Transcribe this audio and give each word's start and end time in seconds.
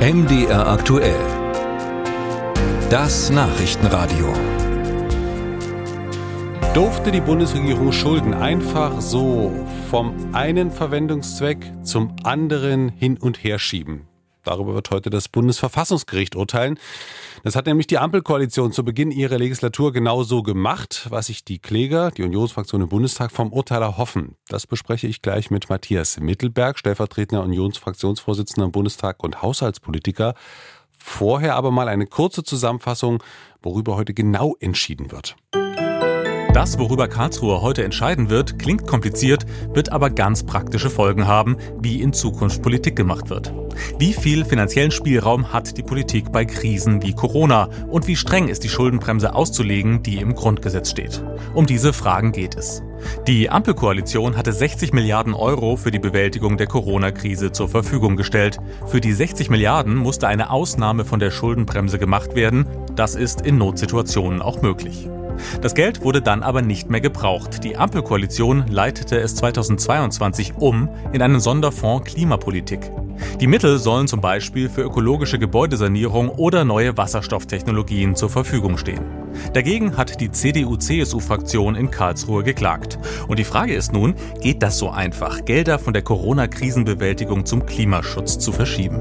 MDR 0.00 0.66
aktuell. 0.66 1.20
Das 2.88 3.28
Nachrichtenradio. 3.28 4.32
Durfte 6.72 7.12
die 7.12 7.20
Bundesregierung 7.20 7.92
Schulden 7.92 8.32
einfach 8.32 9.02
so 9.02 9.52
vom 9.90 10.14
einen 10.32 10.70
Verwendungszweck 10.70 11.70
zum 11.82 12.16
anderen 12.22 12.88
hin 12.88 13.18
und 13.18 13.44
her 13.44 13.58
schieben? 13.58 14.09
Darüber 14.44 14.74
wird 14.74 14.90
heute 14.90 15.10
das 15.10 15.28
Bundesverfassungsgericht 15.28 16.36
urteilen. 16.36 16.78
Das 17.42 17.56
hat 17.56 17.66
nämlich 17.66 17.86
die 17.86 17.98
Ampelkoalition 17.98 18.72
zu 18.72 18.84
Beginn 18.84 19.10
ihrer 19.10 19.38
Legislatur 19.38 19.92
genauso 19.92 20.42
gemacht, 20.42 21.06
was 21.10 21.26
sich 21.26 21.44
die 21.44 21.58
Kläger, 21.58 22.10
die 22.10 22.22
Unionsfraktion 22.22 22.82
im 22.82 22.88
Bundestag, 22.88 23.32
vom 23.32 23.52
Urteil 23.52 23.82
erhoffen. 23.82 24.36
Das 24.48 24.66
bespreche 24.66 25.06
ich 25.06 25.22
gleich 25.22 25.50
mit 25.50 25.68
Matthias 25.68 26.18
Mittelberg, 26.20 26.78
stellvertretender 26.78 27.44
Unionsfraktionsvorsitzender 27.44 28.66
im 28.66 28.72
Bundestag 28.72 29.22
und 29.22 29.42
Haushaltspolitiker. 29.42 30.34
Vorher 30.98 31.56
aber 31.56 31.70
mal 31.70 31.88
eine 31.88 32.06
kurze 32.06 32.42
Zusammenfassung, 32.42 33.22
worüber 33.62 33.96
heute 33.96 34.14
genau 34.14 34.56
entschieden 34.60 35.10
wird. 35.10 35.36
Das, 36.52 36.80
worüber 36.80 37.06
Karlsruhe 37.06 37.62
heute 37.62 37.84
entscheiden 37.84 38.28
wird, 38.28 38.58
klingt 38.58 38.84
kompliziert, 38.84 39.46
wird 39.72 39.92
aber 39.92 40.10
ganz 40.10 40.42
praktische 40.42 40.90
Folgen 40.90 41.28
haben, 41.28 41.56
wie 41.80 42.02
in 42.02 42.12
Zukunft 42.12 42.60
Politik 42.60 42.96
gemacht 42.96 43.30
wird. 43.30 43.54
Wie 44.00 44.12
viel 44.12 44.44
finanziellen 44.44 44.90
Spielraum 44.90 45.52
hat 45.52 45.76
die 45.76 45.84
Politik 45.84 46.32
bei 46.32 46.44
Krisen 46.44 47.02
wie 47.02 47.12
Corona 47.12 47.68
und 47.88 48.08
wie 48.08 48.16
streng 48.16 48.48
ist 48.48 48.64
die 48.64 48.68
Schuldenbremse 48.68 49.32
auszulegen, 49.32 50.02
die 50.02 50.16
im 50.16 50.34
Grundgesetz 50.34 50.90
steht? 50.90 51.22
Um 51.54 51.66
diese 51.66 51.92
Fragen 51.92 52.32
geht 52.32 52.56
es. 52.56 52.82
Die 53.28 53.48
Ampelkoalition 53.48 54.36
hatte 54.36 54.52
60 54.52 54.92
Milliarden 54.92 55.34
Euro 55.34 55.76
für 55.76 55.92
die 55.92 56.00
Bewältigung 56.00 56.56
der 56.56 56.66
Corona-Krise 56.66 57.52
zur 57.52 57.68
Verfügung 57.68 58.16
gestellt. 58.16 58.58
Für 58.86 59.00
die 59.00 59.12
60 59.12 59.50
Milliarden 59.50 59.94
musste 59.94 60.26
eine 60.26 60.50
Ausnahme 60.50 61.04
von 61.04 61.20
der 61.20 61.30
Schuldenbremse 61.30 62.00
gemacht 62.00 62.34
werden. 62.34 62.66
Das 62.96 63.14
ist 63.14 63.40
in 63.40 63.56
Notsituationen 63.56 64.42
auch 64.42 64.62
möglich. 64.62 65.08
Das 65.60 65.74
Geld 65.74 66.02
wurde 66.02 66.22
dann 66.22 66.42
aber 66.42 66.62
nicht 66.62 66.90
mehr 66.90 67.00
gebraucht. 67.00 67.64
Die 67.64 67.76
Ampelkoalition 67.76 68.66
leitete 68.68 69.18
es 69.18 69.34
2022 69.36 70.54
um 70.56 70.88
in 71.12 71.22
einen 71.22 71.40
Sonderfonds 71.40 72.12
Klimapolitik. 72.12 72.90
Die 73.40 73.46
Mittel 73.46 73.78
sollen 73.78 74.08
zum 74.08 74.20
Beispiel 74.20 74.68
für 74.68 74.82
ökologische 74.82 75.38
Gebäudesanierung 75.38 76.28
oder 76.30 76.64
neue 76.64 76.96
Wasserstofftechnologien 76.96 78.16
zur 78.16 78.30
Verfügung 78.30 78.78
stehen. 78.78 79.04
Dagegen 79.52 79.96
hat 79.96 80.20
die 80.20 80.30
CDU-CSU-Fraktion 80.30 81.74
in 81.74 81.90
Karlsruhe 81.90 82.42
geklagt. 82.42 82.98
Und 83.28 83.38
die 83.38 83.44
Frage 83.44 83.74
ist 83.74 83.92
nun, 83.92 84.14
geht 84.40 84.62
das 84.62 84.78
so 84.78 84.90
einfach, 84.90 85.44
Gelder 85.44 85.78
von 85.78 85.92
der 85.92 86.02
Corona-Krisenbewältigung 86.02 87.46
zum 87.46 87.66
Klimaschutz 87.66 88.38
zu 88.38 88.52
verschieben? 88.52 88.98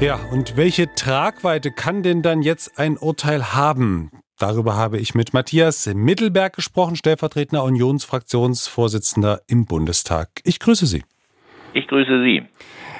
Ja, 0.00 0.20
und 0.30 0.56
welche 0.56 0.94
Tragweite 0.94 1.72
kann 1.72 2.02
denn 2.02 2.22
dann 2.22 2.42
jetzt 2.42 2.78
ein 2.78 2.96
Urteil 2.96 3.54
haben? 3.54 4.10
Darüber 4.38 4.76
habe 4.76 4.98
ich 4.98 5.16
mit 5.16 5.34
Matthias 5.34 5.92
Mittelberg 5.92 6.54
gesprochen, 6.54 6.94
stellvertretender 6.94 7.64
Unionsfraktionsvorsitzender 7.64 9.40
im 9.48 9.66
Bundestag. 9.66 10.28
Ich 10.44 10.60
grüße 10.60 10.86
Sie. 10.86 11.02
Ich 11.72 11.88
grüße 11.88 12.22
Sie. 12.22 12.44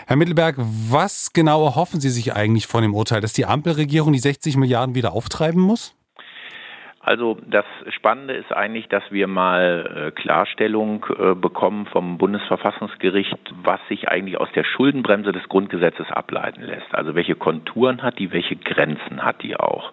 Herr 0.08 0.16
Mittelberg, 0.16 0.56
was 0.58 1.32
genau 1.32 1.64
erhoffen 1.64 2.00
Sie 2.00 2.08
sich 2.08 2.34
eigentlich 2.34 2.66
von 2.66 2.82
dem 2.82 2.92
Urteil, 2.92 3.20
dass 3.20 3.34
die 3.34 3.46
Ampelregierung 3.46 4.12
die 4.12 4.18
60 4.18 4.56
Milliarden 4.56 4.96
wieder 4.96 5.12
auftreiben 5.12 5.60
muss? 5.60 5.94
Also 7.00 7.38
das 7.46 7.64
Spannende 7.90 8.34
ist 8.34 8.52
eigentlich, 8.52 8.88
dass 8.88 9.04
wir 9.10 9.28
mal 9.28 10.08
äh, 10.08 10.20
Klarstellung 10.20 11.06
äh, 11.18 11.34
bekommen 11.34 11.86
vom 11.86 12.18
Bundesverfassungsgericht, 12.18 13.38
was 13.62 13.80
sich 13.88 14.08
eigentlich 14.08 14.38
aus 14.38 14.48
der 14.54 14.64
Schuldenbremse 14.64 15.32
des 15.32 15.48
Grundgesetzes 15.48 16.10
ableiten 16.10 16.62
lässt. 16.62 16.92
Also 16.92 17.14
welche 17.14 17.36
Konturen 17.36 18.02
hat 18.02 18.18
die, 18.18 18.32
welche 18.32 18.56
Grenzen 18.56 19.24
hat 19.24 19.42
die 19.42 19.56
auch. 19.56 19.92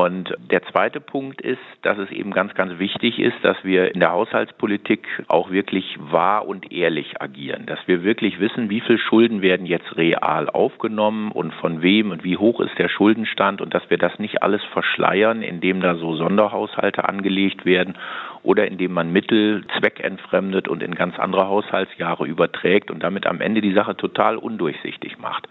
Und 0.00 0.32
der 0.48 0.62
zweite 0.62 1.00
Punkt 1.00 1.40
ist, 1.40 1.58
dass 1.82 1.98
es 1.98 2.08
eben 2.12 2.30
ganz, 2.30 2.54
ganz 2.54 2.78
wichtig 2.78 3.18
ist, 3.18 3.34
dass 3.42 3.56
wir 3.64 3.92
in 3.92 3.98
der 3.98 4.12
Haushaltspolitik 4.12 5.08
auch 5.26 5.50
wirklich 5.50 5.96
wahr 5.98 6.46
und 6.46 6.70
ehrlich 6.70 7.20
agieren, 7.20 7.66
dass 7.66 7.80
wir 7.86 8.04
wirklich 8.04 8.38
wissen, 8.38 8.70
wie 8.70 8.80
viel 8.80 8.98
Schulden 8.98 9.42
werden 9.42 9.66
jetzt 9.66 9.96
real 9.96 10.48
aufgenommen 10.50 11.32
und 11.32 11.52
von 11.52 11.82
wem 11.82 12.12
und 12.12 12.22
wie 12.22 12.36
hoch 12.36 12.60
ist 12.60 12.78
der 12.78 12.88
Schuldenstand 12.88 13.60
und 13.60 13.74
dass 13.74 13.90
wir 13.90 13.98
das 13.98 14.16
nicht 14.20 14.40
alles 14.40 14.62
verschleiern, 14.72 15.42
indem 15.42 15.80
da 15.80 15.96
so 15.96 16.14
Sonderhaushalte 16.14 17.08
angelegt 17.08 17.64
werden 17.64 17.98
oder 18.44 18.68
indem 18.68 18.92
man 18.92 19.12
Mittel 19.12 19.64
zweckentfremdet 19.80 20.68
und 20.68 20.80
in 20.80 20.94
ganz 20.94 21.18
andere 21.18 21.48
Haushaltsjahre 21.48 22.24
überträgt 22.24 22.92
und 22.92 23.02
damit 23.02 23.26
am 23.26 23.40
Ende 23.40 23.60
die 23.60 23.74
Sache 23.74 23.96
total 23.96 24.36
undurchsichtig 24.36 25.18
macht. 25.18 25.48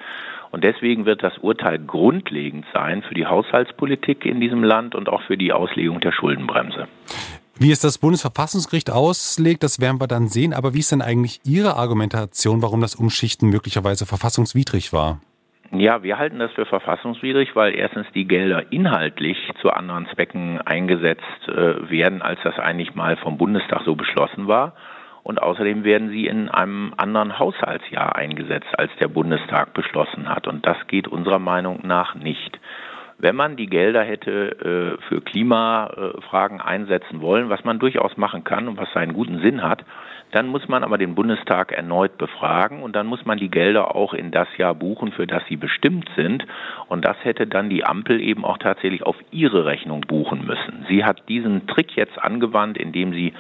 Und 0.52 0.64
deswegen 0.64 1.06
wird 1.06 1.24
das 1.24 1.38
Urteil 1.40 1.80
grundlegend 1.80 2.66
sein 2.74 3.04
für 3.04 3.14
die 3.14 3.26
Haushaltspolitik 3.26 4.26
in 4.26 4.40
diesem 4.40 4.64
Land 4.64 4.96
und 4.96 5.10
auch 5.10 5.22
für 5.24 5.38
die 5.38 5.54
Auslegung 5.54 6.00
der 6.00 6.12
Schuldenbremse. 6.12 6.88
Wie 7.60 7.72
es 7.72 7.80
das 7.80 7.98
Bundesverfassungsgericht 7.98 8.92
auslegt, 8.92 9.64
das 9.64 9.82
werden 9.82 10.00
wir 10.00 10.08
dann 10.08 10.28
sehen. 10.28 10.54
Aber 10.54 10.74
wie 10.74 10.80
ist 10.80 10.92
denn 10.92 11.02
eigentlich 11.02 11.40
Ihre 11.44 11.76
Argumentation, 11.76 12.62
warum 12.62 12.82
das 12.82 12.94
Umschichten 12.94 13.50
möglicherweise 13.50 14.06
verfassungswidrig 14.06 14.94
war? 14.94 15.22
Ja, 15.72 16.02
wir 16.02 16.18
halten 16.18 16.40
das 16.40 16.52
für 16.54 16.66
verfassungswidrig, 16.66 17.56
weil 17.56 17.76
erstens 17.76 18.08
die 18.14 18.26
Gelder 18.26 18.72
inhaltlich 18.72 19.38
zu 19.62 19.72
anderen 19.72 20.08
Zwecken 20.14 20.62
eingesetzt 20.62 21.24
äh, 21.48 21.90
werden, 21.90 22.22
als 22.22 22.40
das 22.44 22.58
eigentlich 22.58 22.96
mal 22.96 23.18
vom 23.18 23.38
Bundestag 23.38 23.82
so 23.84 23.96
beschlossen 23.96 24.48
war 24.48 24.76
und 25.28 25.42
außerdem 25.42 25.84
werden 25.84 26.10
sie 26.10 26.26
in 26.26 26.48
einem 26.48 26.94
anderen 26.96 27.38
Haushaltsjahr 27.38 28.16
eingesetzt, 28.16 28.70
als 28.78 28.90
der 29.02 29.10
Bundestag 29.10 29.74
beschlossen 29.74 30.30
hat. 30.30 30.48
Und 30.48 30.66
das 30.66 30.78
geht 30.88 31.10
unserer 31.10 31.38
Meinung 31.38 31.82
nach 31.84 32.16
nicht. 32.16 32.58
Wenn 33.18 33.36
man 33.36 33.58
die 33.58 33.68
Gelder 33.68 34.04
hätte 34.04 34.98
äh, 35.02 35.02
für 35.10 35.20
Klimafragen 35.20 36.62
einsetzen 36.62 37.20
wollen, 37.20 37.50
was 37.50 37.66
man 37.66 37.78
durchaus 37.78 38.16
machen 38.16 38.46
kann 38.46 38.70
und 38.70 38.78
was 38.78 38.88
seinen 38.94 39.12
guten 39.12 39.42
Sinn 39.42 39.64
hat, 39.64 39.84
dann 40.32 40.48
muss 40.48 40.68
man 40.68 40.84
aber 40.84 40.98
den 40.98 41.16
Bundestag 41.16 41.72
erneut 41.72 42.18
befragen 42.18 42.82
und 42.82 42.96
dann 42.96 43.08
muss 43.08 43.26
man 43.26 43.38
die 43.38 43.50
Gelder 43.50 43.96
auch 43.96 44.14
in 44.14 44.32
das 44.32 44.48
Jahr 44.58 44.76
buchen, 44.76 45.12
für 45.12 45.26
das 45.26 45.44
sie 45.48 45.56
bestimmt 45.56 46.10
sind. 46.16 46.46
Und 46.88 47.06
das 47.06 47.18
hätte 47.24 47.48
dann 47.48 47.70
die 47.70 47.86
Ampel 47.86 48.22
eben 48.22 48.44
auch 48.46 48.58
tatsächlich 48.58 49.04
auf 49.04 49.16
ihre 49.32 49.66
Rechnung 49.66 50.02
buchen 50.02 50.46
müssen. 50.46 50.86
Sie 50.90 51.04
hat 51.04 51.28
diesen 51.30 51.68
Trick 51.68 51.96
jetzt 51.96 52.22
angewandt, 52.22 52.78
indem 52.78 53.14
sie 53.14 53.34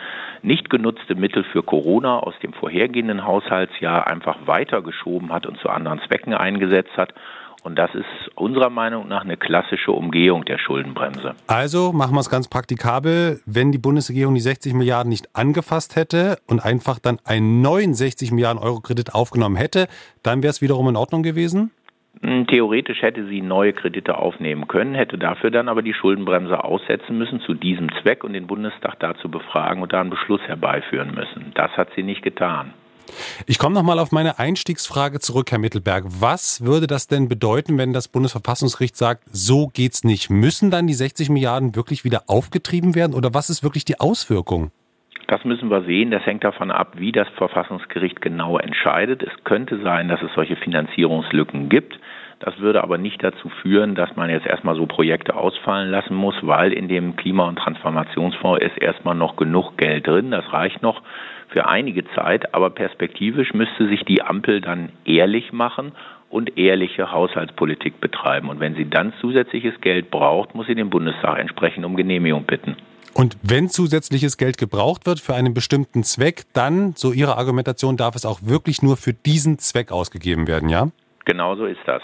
nicht 0.47 0.69
genutzte 0.69 1.15
Mittel 1.15 1.43
für 1.43 1.61
Corona 1.61 2.19
aus 2.19 2.33
dem 2.41 2.53
vorhergehenden 2.53 3.25
Haushaltsjahr 3.25 4.07
einfach 4.07 4.37
weitergeschoben 4.45 5.31
hat 5.31 5.45
und 5.45 5.59
zu 5.59 5.69
anderen 5.69 5.99
Zwecken 6.07 6.33
eingesetzt 6.33 6.95
hat. 6.95 7.13
Und 7.63 7.75
das 7.75 7.93
ist 7.93 8.05
unserer 8.35 8.69
Meinung 8.69 9.09
nach 9.09 9.25
eine 9.25 9.35
klassische 9.35 9.91
Umgehung 9.91 10.45
der 10.45 10.57
Schuldenbremse. 10.57 11.35
Also 11.47 11.91
machen 11.91 12.15
wir 12.15 12.21
es 12.21 12.29
ganz 12.29 12.47
praktikabel. 12.47 13.41
Wenn 13.45 13.73
die 13.73 13.77
Bundesregierung 13.77 14.35
die 14.35 14.41
60 14.41 14.73
Milliarden 14.73 15.09
nicht 15.09 15.35
angefasst 15.35 15.97
hätte 15.97 16.37
und 16.47 16.63
einfach 16.63 16.97
dann 16.97 17.19
einen 17.25 17.61
neuen 17.61 17.93
60 17.93 18.31
Milliarden 18.31 18.63
Euro 18.63 18.79
Kredit 18.79 19.13
aufgenommen 19.13 19.57
hätte, 19.57 19.87
dann 20.23 20.43
wäre 20.43 20.51
es 20.51 20.61
wiederum 20.61 20.87
in 20.87 20.95
Ordnung 20.95 21.23
gewesen? 21.23 21.71
Hm, 22.21 22.47
theoretisch 22.47 23.01
hätte 23.01 23.27
sie 23.27 23.41
neue 23.41 23.73
Kredite 23.73 24.17
aufnehmen 24.17 24.67
können, 24.67 24.95
hätte 24.95 25.17
dafür 25.17 25.51
dann 25.51 25.69
aber 25.69 25.81
die 25.81 25.93
Schuldenbremse 25.93 26.63
aussetzen 26.63 27.17
müssen 27.17 27.41
zu 27.41 27.53
diesem 27.53 27.89
Zweck 28.01 28.23
und 28.23 28.33
den 28.33 28.47
Bundestag 28.47 28.99
dazu 28.99 29.29
befragen 29.29 29.81
und 29.81 29.93
da 29.93 30.01
einen 30.01 30.09
Beschluss 30.09 30.41
herbeiführen 30.41 31.13
müssen. 31.13 31.51
Das 31.53 31.71
hat 31.77 31.89
sie 31.95 32.03
nicht 32.03 32.23
getan. 32.23 32.73
Ich 33.45 33.57
komme 33.59 33.75
nochmal 33.75 33.99
auf 33.99 34.11
meine 34.11 34.39
Einstiegsfrage 34.39 35.19
zurück, 35.19 35.51
Herr 35.51 35.59
Mittelberg. 35.59 36.05
Was 36.07 36.65
würde 36.65 36.87
das 36.87 37.07
denn 37.07 37.29
bedeuten, 37.29 37.77
wenn 37.77 37.93
das 37.93 38.07
Bundesverfassungsgericht 38.07 38.97
sagt, 38.97 39.23
so 39.31 39.67
geht's 39.67 40.03
nicht? 40.03 40.29
Müssen 40.29 40.71
dann 40.71 40.87
die 40.87 40.93
60 40.93 41.29
Milliarden 41.29 41.75
wirklich 41.75 42.03
wieder 42.03 42.23
aufgetrieben 42.27 42.95
werden 42.95 43.13
oder 43.13 43.33
was 43.33 43.49
ist 43.49 43.63
wirklich 43.63 43.85
die 43.85 43.99
Auswirkung? 43.99 44.71
Das 45.27 45.43
müssen 45.43 45.69
wir 45.69 45.81
sehen. 45.81 46.09
Das 46.09 46.25
hängt 46.25 46.45
davon 46.45 46.71
ab, 46.71 46.93
wie 46.97 47.11
das 47.11 47.27
Verfassungsgericht 47.35 48.21
genau 48.21 48.57
entscheidet. 48.57 49.21
Es 49.21 49.43
könnte 49.43 49.79
sein, 49.81 50.07
dass 50.07 50.21
es 50.21 50.33
solche 50.33 50.55
Finanzierungslücken 50.55 51.67
gibt. 51.67 51.99
Das 52.39 52.59
würde 52.59 52.81
aber 52.83 52.97
nicht 52.97 53.21
dazu 53.23 53.49
führen, 53.61 53.95
dass 53.95 54.15
man 54.15 54.29
jetzt 54.29 54.45
erstmal 54.45 54.75
so 54.75 54.85
Projekte 54.85 55.35
ausfallen 55.35 55.89
lassen 55.89 56.15
muss, 56.15 56.35
weil 56.43 56.71
in 56.71 56.87
dem 56.87 57.15
Klima- 57.15 57.47
und 57.47 57.57
Transformationsfonds 57.57 58.63
ist 58.63 58.77
erstmal 58.77 59.15
noch 59.15 59.35
genug 59.35 59.75
Geld 59.77 60.07
drin. 60.07 60.31
Das 60.31 60.53
reicht 60.53 60.81
noch 60.81 61.01
für 61.49 61.67
einige 61.67 62.05
Zeit, 62.11 62.53
aber 62.53 62.69
perspektivisch 62.69 63.53
müsste 63.53 63.87
sich 63.87 64.05
die 64.05 64.21
Ampel 64.21 64.61
dann 64.61 64.89
ehrlich 65.03 65.51
machen 65.51 65.93
und 66.29 66.57
ehrliche 66.57 67.11
Haushaltspolitik 67.11 67.99
betreiben. 67.99 68.49
Und 68.49 68.59
wenn 68.59 68.75
sie 68.75 68.89
dann 68.89 69.13
zusätzliches 69.19 69.81
Geld 69.81 70.11
braucht, 70.11 70.55
muss 70.55 70.67
sie 70.67 70.75
den 70.75 70.89
Bundestag 70.89 71.39
entsprechend 71.39 71.85
um 71.85 71.95
Genehmigung 71.95 72.43
bitten. 72.43 72.77
Und 73.17 73.35
wenn 73.41 73.67
zusätzliches 73.67 74.37
Geld 74.37 74.59
gebraucht 74.59 75.07
wird 75.07 75.19
für 75.19 75.33
einen 75.33 75.55
bestimmten 75.55 76.03
Zweck, 76.03 76.43
dann, 76.53 76.93
so 76.95 77.11
Ihre 77.11 77.35
Argumentation, 77.35 77.97
darf 77.97 78.15
es 78.15 78.25
auch 78.25 78.41
wirklich 78.43 78.83
nur 78.83 78.95
für 78.95 79.11
diesen 79.11 79.57
Zweck 79.57 79.91
ausgegeben 79.91 80.47
werden, 80.47 80.69
ja? 80.69 80.89
Genau 81.25 81.55
so 81.55 81.65
ist 81.65 81.79
das. 81.87 82.03